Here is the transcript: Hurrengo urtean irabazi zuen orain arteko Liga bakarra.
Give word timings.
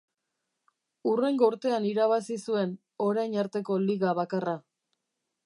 Hurrengo 1.11 1.49
urtean 1.53 1.85
irabazi 1.89 2.39
zuen 2.47 2.73
orain 3.09 3.37
arteko 3.45 3.79
Liga 3.87 4.17
bakarra. 4.23 4.57